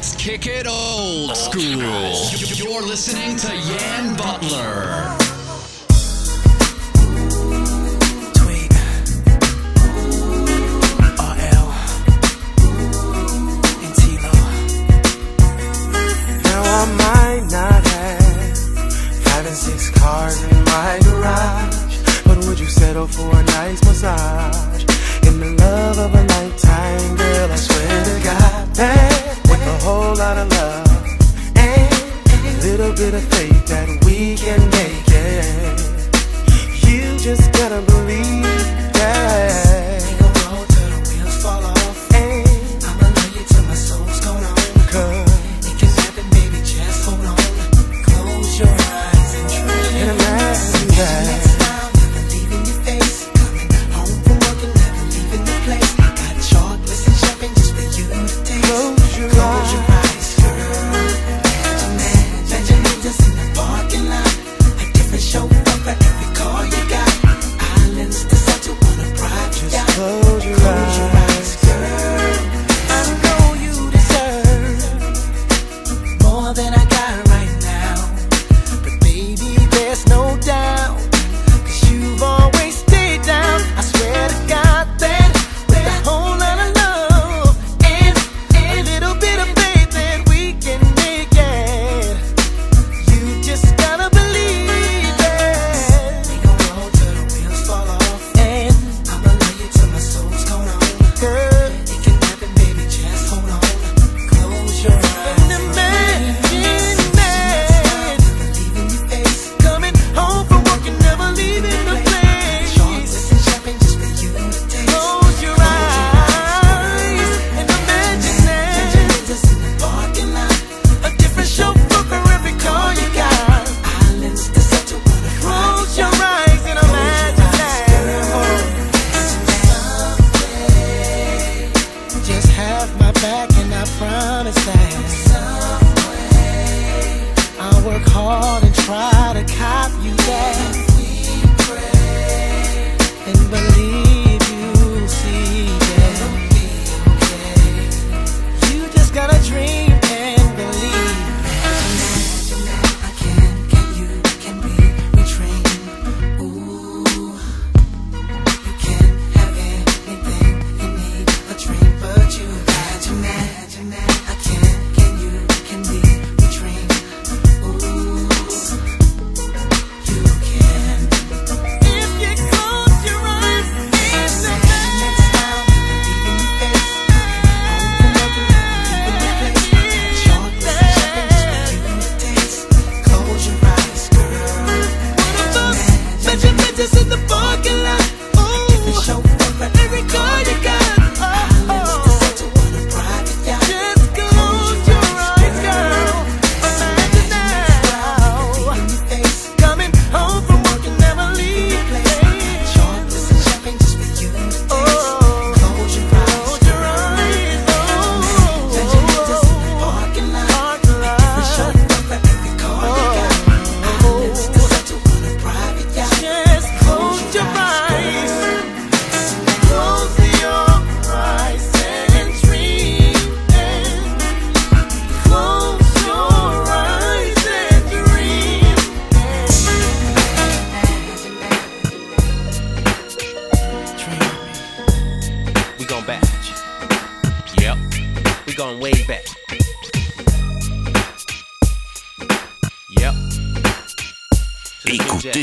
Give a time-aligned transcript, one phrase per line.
[0.00, 1.60] Let's kick it old school.
[1.60, 5.18] You're listening to Yann Butler.
[19.52, 24.84] Six cars in my garage, but would you settle for a nice massage
[25.26, 26.39] in the love of a
[30.10, 30.86] whole lot of love
[31.54, 35.88] and a little bit of faith that we can make it.
[36.84, 38.39] You just gotta believe.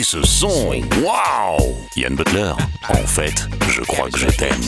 [0.08, 0.70] ce son.
[1.04, 2.54] Waouh Yann Butler,
[2.88, 4.64] en fait, je crois que je t'aime.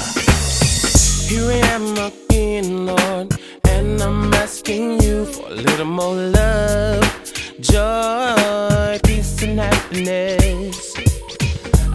[1.30, 3.34] Here I am again, Lord,
[3.70, 7.06] and I'm asking you for a little more love,
[7.62, 10.94] joy, peace and happiness.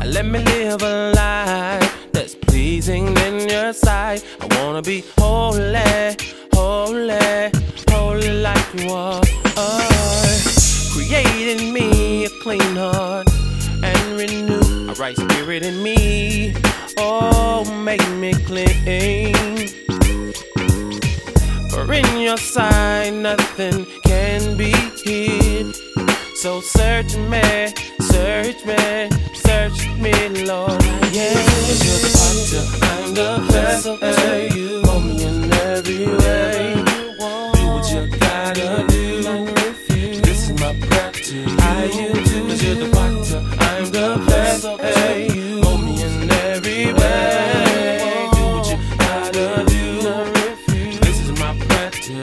[0.06, 4.24] Let me live a life that's pleasing in your sight.
[4.40, 6.16] I wanna be holy,
[6.54, 7.50] holy,
[7.90, 9.20] holy like you are.
[10.94, 13.33] Creating me a clean heart
[14.98, 16.54] right spirit in me.
[16.96, 19.68] Oh, make me clean.
[21.70, 24.72] For in your sight, nothing can be
[25.04, 25.74] hid.
[26.36, 30.82] So search me, search me, search me, Lord.
[31.12, 31.32] Yeah,
[31.82, 33.98] you're the potter, I'm the vessel.
[34.56, 36.74] You want me in every way.
[37.54, 38.93] Do what you gotta do.
[44.64, 45.34] it's.
[45.34, 48.28] You me in every way.
[48.98, 49.30] I
[50.34, 51.00] refuse.
[51.00, 52.14] This is my practice.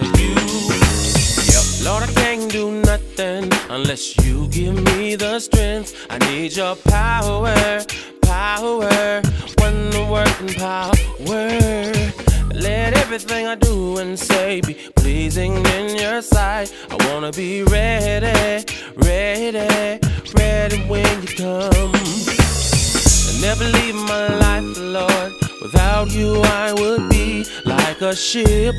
[1.85, 6.07] Lord, I can't do nothing unless you give me the strength.
[6.09, 7.81] I need your power,
[8.21, 9.21] power.
[9.59, 12.00] When the working power.
[12.53, 16.73] Let everything I do and say be pleasing in your sight.
[16.89, 18.65] I wanna be ready,
[18.97, 19.99] ready,
[20.35, 21.91] ready when you come.
[21.95, 25.33] I never leave my life, Lord.
[25.61, 28.75] Without you, I would be like a ship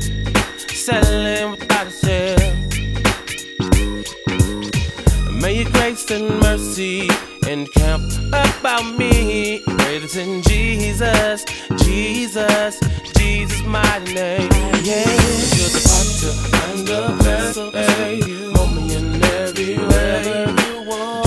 [0.69, 2.37] sailing without a sail.
[5.31, 7.09] May your grace and mercy
[7.47, 9.63] encamp about me.
[9.65, 11.43] Greatest in Jesus,
[11.77, 12.79] Jesus,
[13.23, 14.51] Jesus' mighty name.
[14.51, 14.81] Eh?
[14.83, 15.09] Yeah,
[15.55, 17.71] you're the potter, I'm the vessel.
[17.71, 18.19] Hey,
[18.51, 20.45] moment in every way.
[20.57, 21.22] Do what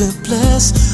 [0.00, 0.89] could bless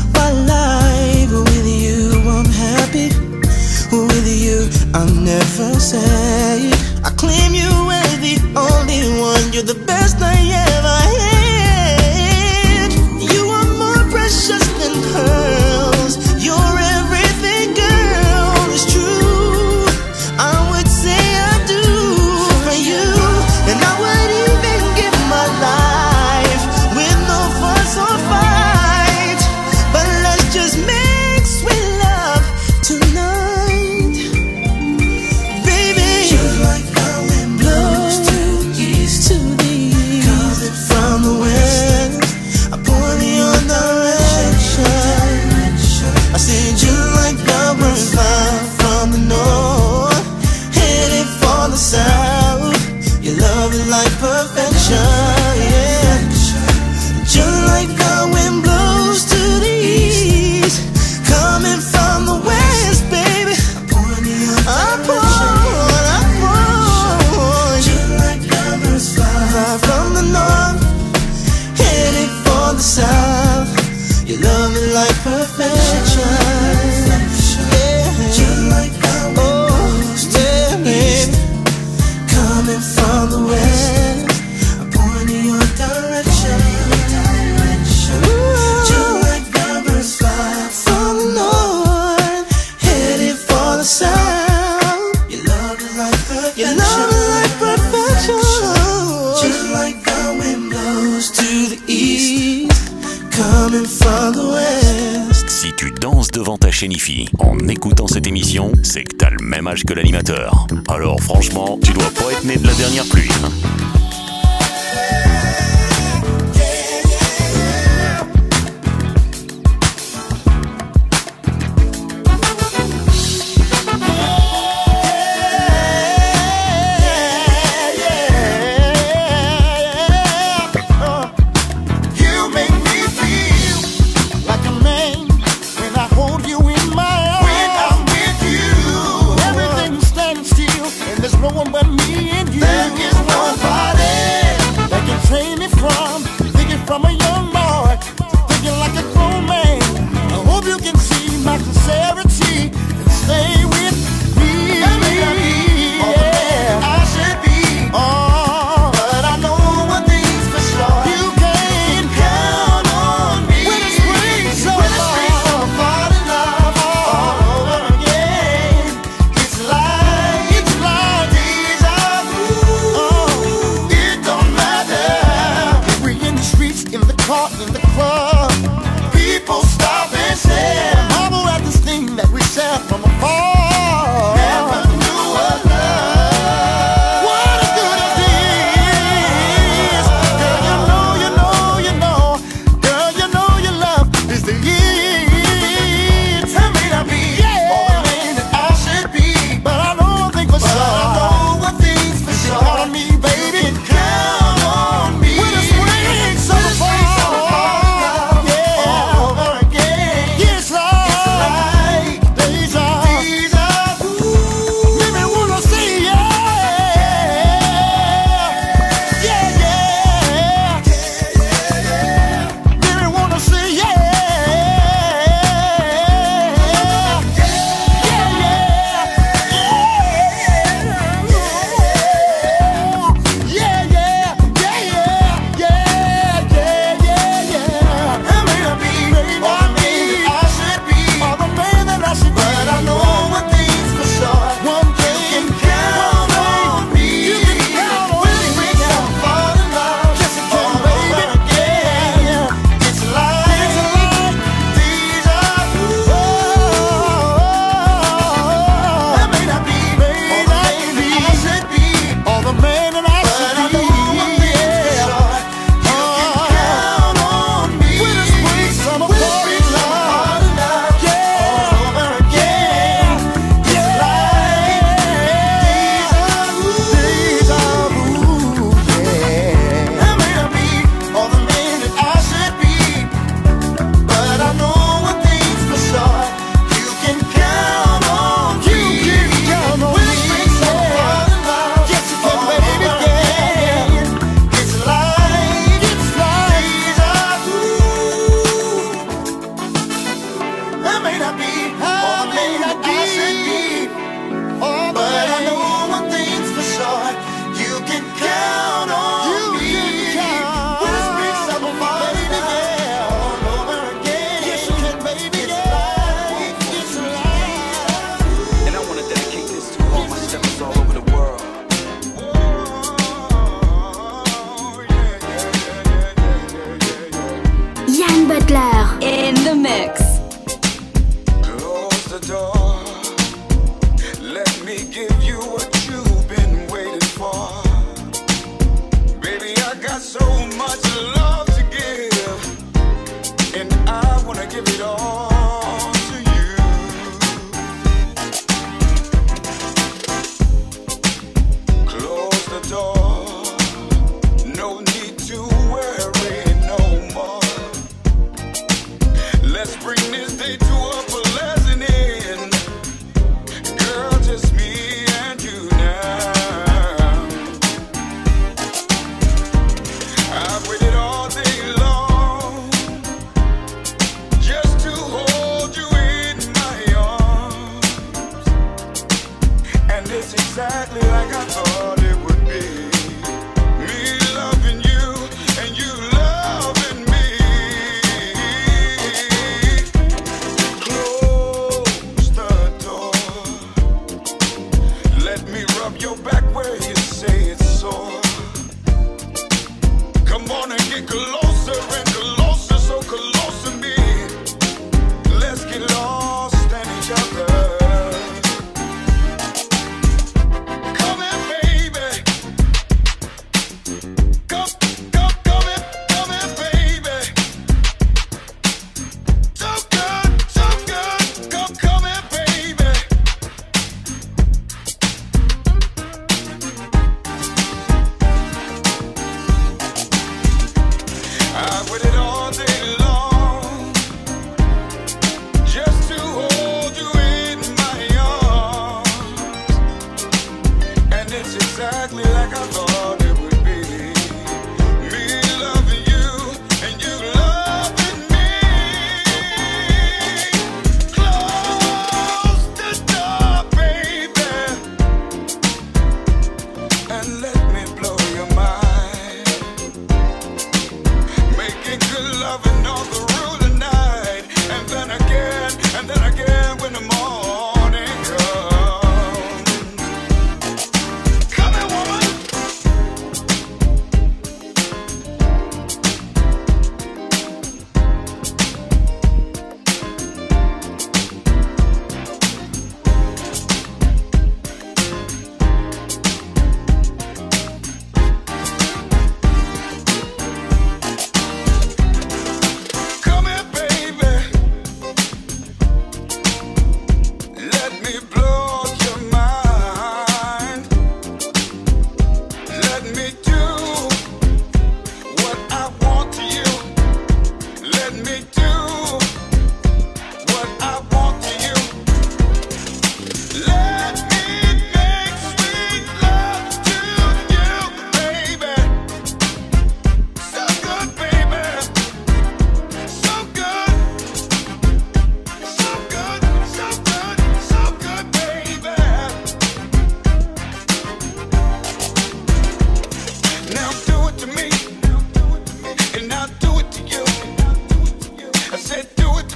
[107.39, 110.67] en écoutant cette émission, c'est que t'as le même âge que l'animateur.
[110.89, 113.31] Alors franchement, tu dois pas être né de la dernière pluie.
[113.43, 113.96] Hein.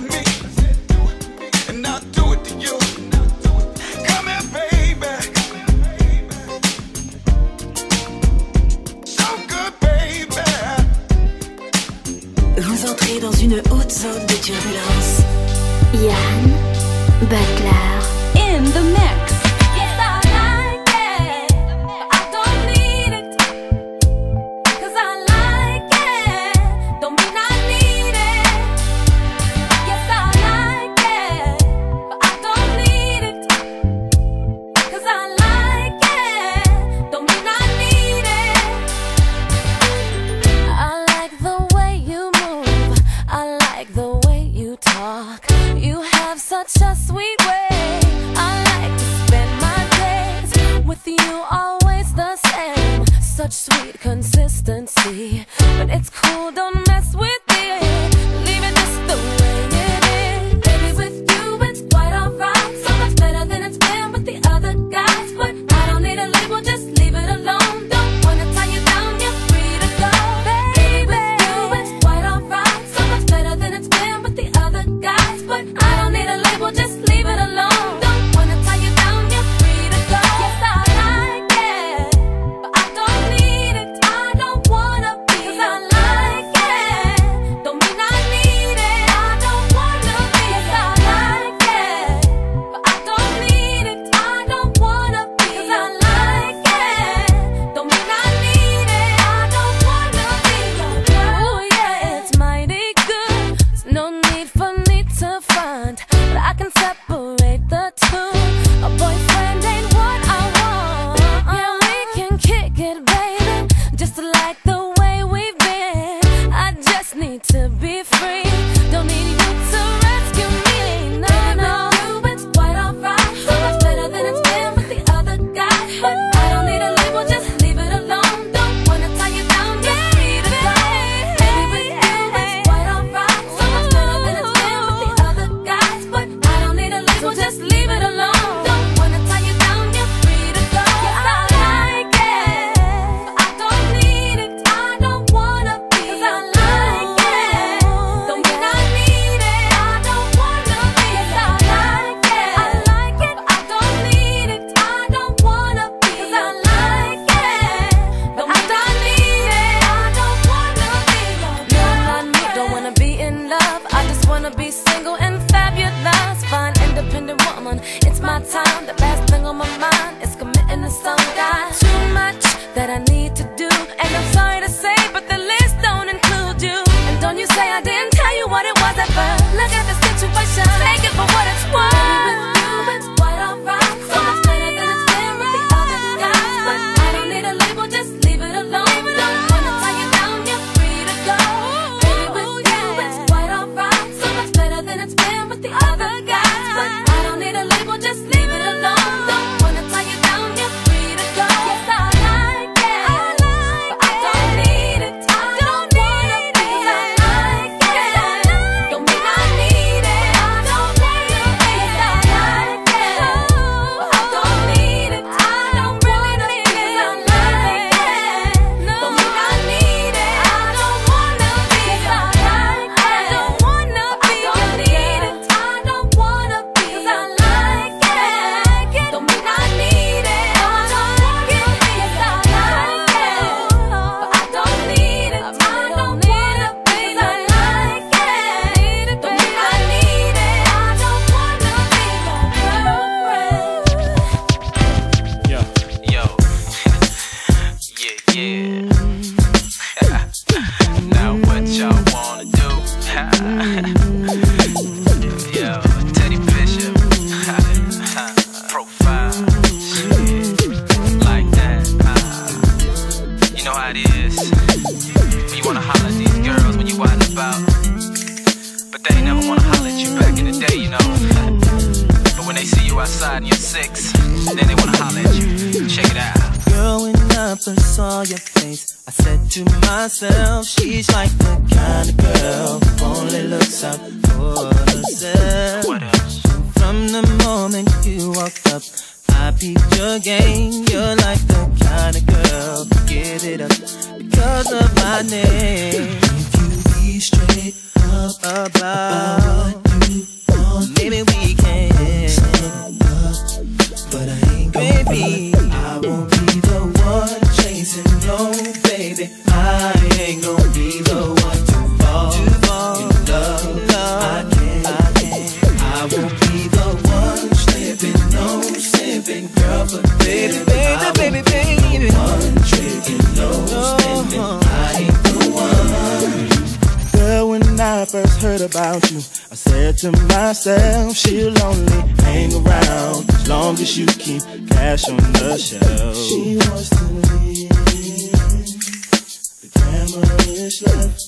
[0.09, 0.40] Don't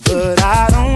[0.05, 0.92] but I don't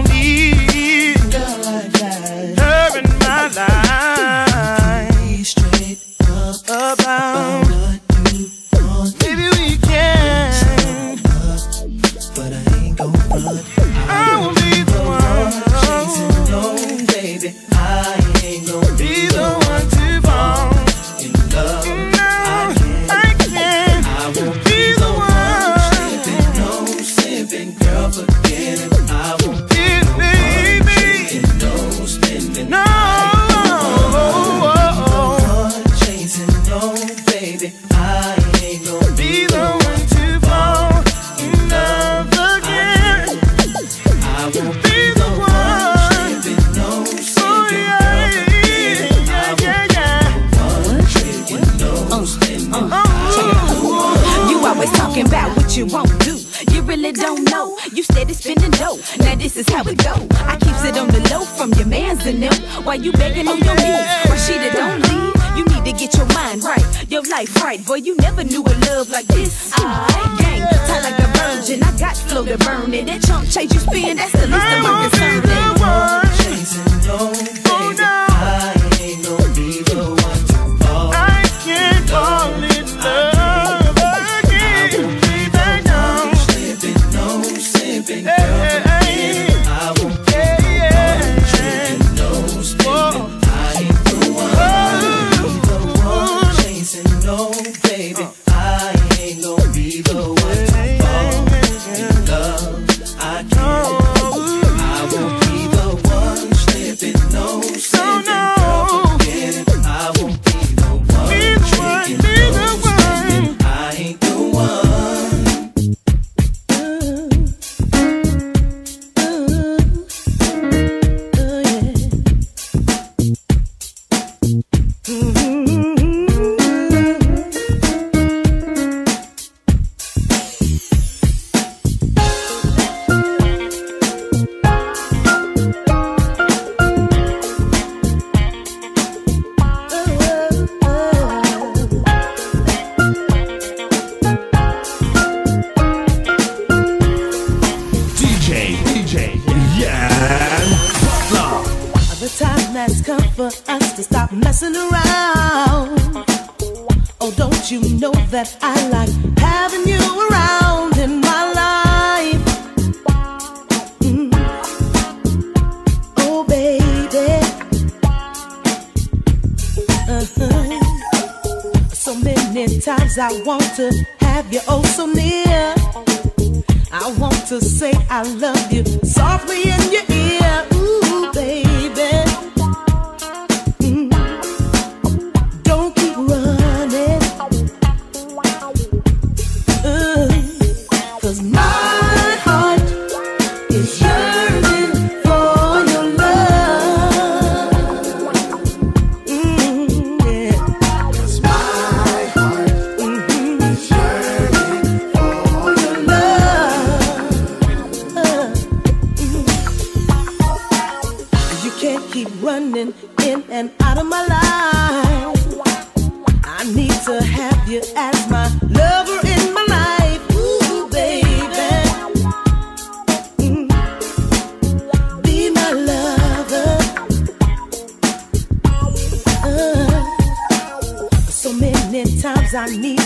[232.67, 232.96] I need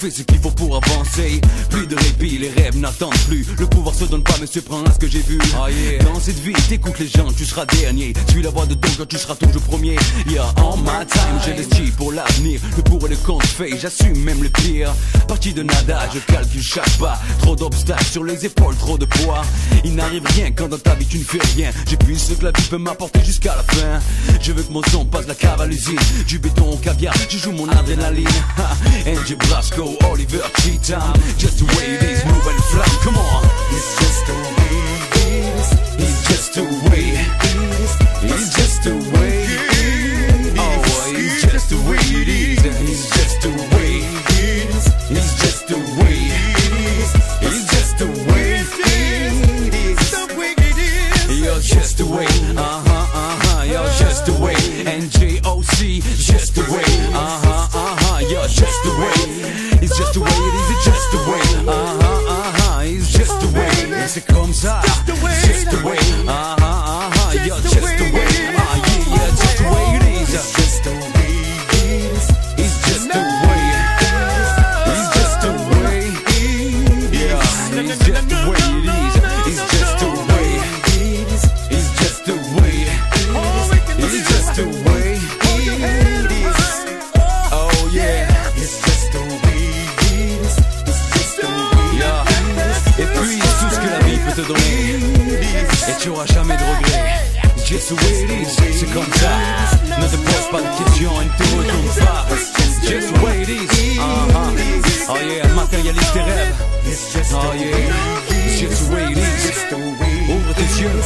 [0.00, 1.42] On fait ce qu'il faut pour avancer.
[1.68, 3.44] Plus de répit, les rêves n'attendent plus.
[4.50, 5.38] Se prend à ce que j'ai vu.
[6.04, 8.12] Dans cette vie, t'écoutes les gens, tu seras dernier.
[8.30, 9.96] Suis la voix de ton tu seras toujours premier.
[10.28, 12.60] Yeah, all my time, j'ai le pour l'avenir.
[12.76, 14.92] Le pour et le contre fait, j'assume même le pire.
[15.28, 17.20] Parti de nada, je calcule chaque pas.
[17.40, 19.42] Trop d'obstacles sur les épaules, trop de poids.
[19.84, 21.70] Il n'arrive rien quand dans ta vie tu ne fais rien.
[21.88, 24.00] J'épuise ce que la vie peut m'apporter jusqu'à la fin.
[24.40, 25.98] Je veux que mon son passe la cave à l'usine.
[26.26, 28.26] Du béton au caviar, je joue mon adrénaline.
[29.06, 31.12] Angie Blasco, Oliver Cheatham.
[31.38, 33.44] Just the way it is, nouvelle flamme, come on.
[33.72, 34.49] It's just the
[36.40, 37.12] just the way
[38.22, 39.44] It's just the way
[40.56, 42.64] Oh, it's just the way it is.
[42.64, 44.19] It's just the way
[96.00, 97.20] Et tu auras jamais de regrets.
[97.64, 98.56] Just the way it is.
[98.78, 99.28] C'est comme ça.
[99.98, 102.26] Ne te pose pas de questions et ne te retourne pas.
[102.82, 103.98] Just the way it is.
[103.98, 105.10] Uh-huh.
[105.10, 106.54] Oh yeah, matérialise tes rêves.
[107.32, 107.92] Oh yeah.
[108.58, 109.22] Just the way it is.
[110.30, 111.00] Ouvre tes yeux.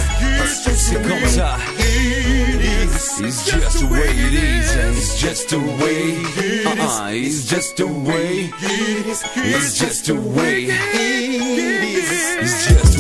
[0.77, 1.57] C'est comme ça.
[3.21, 4.77] It's just the way it is.
[4.97, 6.19] It's just the way.
[6.67, 7.13] Uh-uh.
[7.13, 8.51] It's just the way.
[9.37, 10.69] It's just the way.
[12.41, 12.94] It's just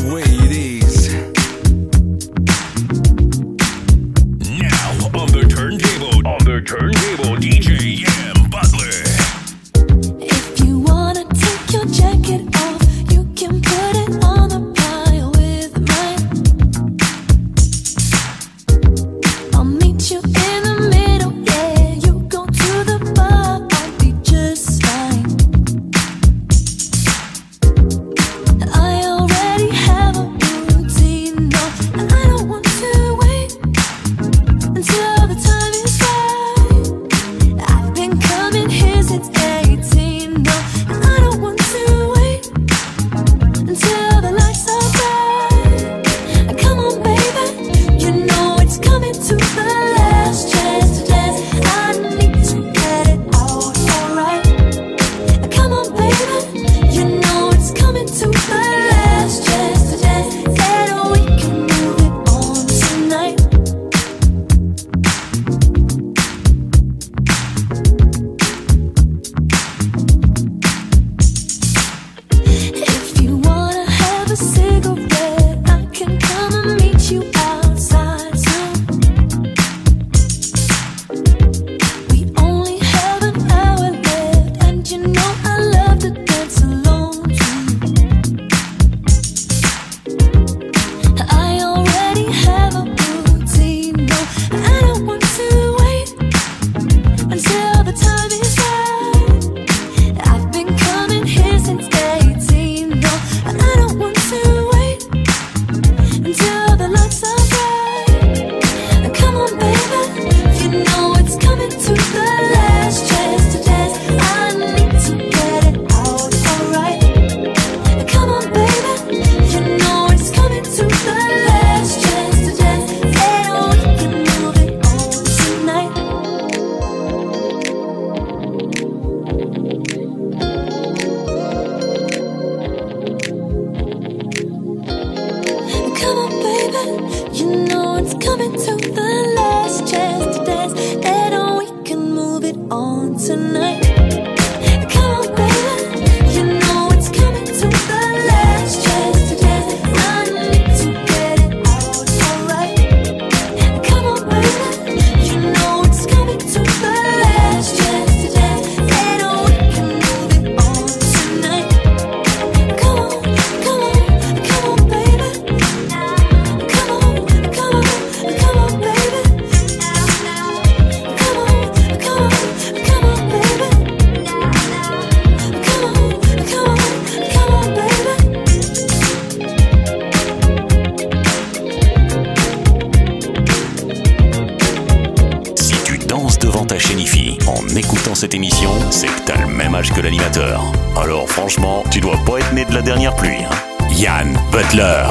[186.14, 187.38] danse devant ta chaîne IFI.
[187.48, 190.62] En écoutant cette émission, c'est que t'as le même âge que l'animateur.
[190.96, 193.42] Alors franchement, tu dois pas être né de la dernière pluie.
[193.42, 193.86] Hein.
[193.90, 195.06] Yann Butler.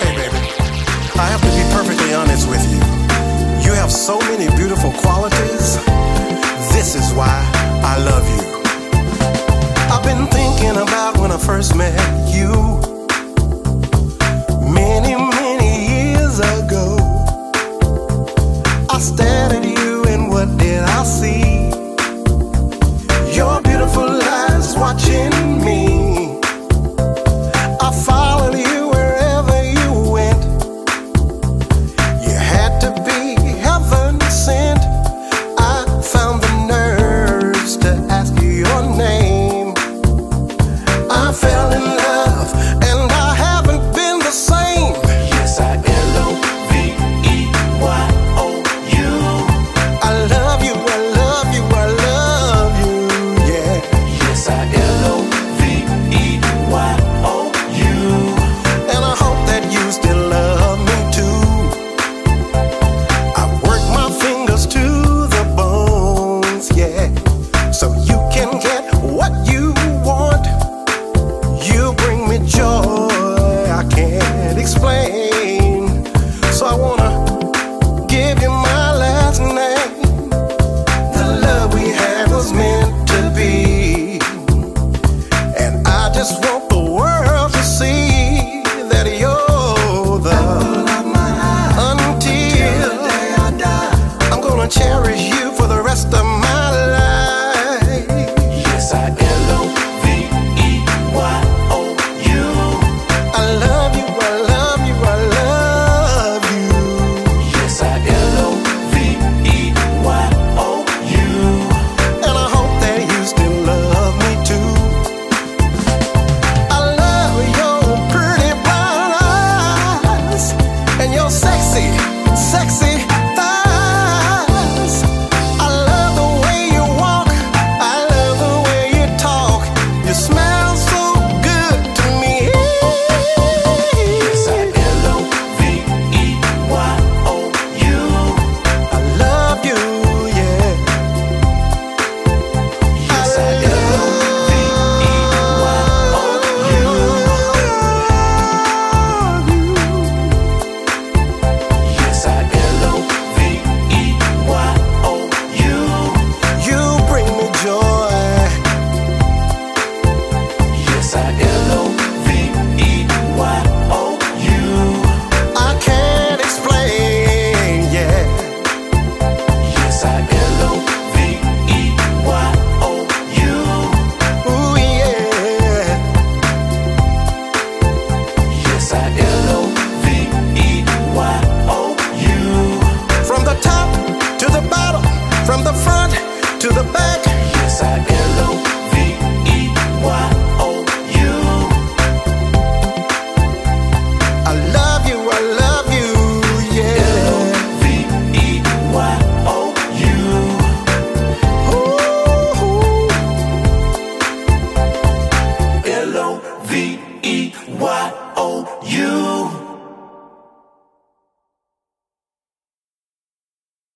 [0.00, 0.40] Hey baby,
[1.16, 2.80] I have to be perfectly honest with you.
[3.62, 5.78] You have so many beautiful qualities.
[6.72, 7.36] This is why
[7.82, 8.42] I love you.
[9.92, 11.92] I've been thinking about when I first met
[12.34, 12.52] you.
[14.62, 16.96] Many, many years ago.
[18.88, 19.45] I stand
[20.36, 21.45] what did I see?